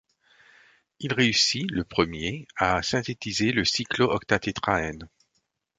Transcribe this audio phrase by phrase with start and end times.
[0.99, 5.07] Il réussit, le premier, à synthétiser le cyclooctatétraène.